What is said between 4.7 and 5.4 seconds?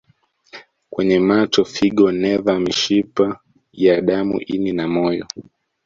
na moyo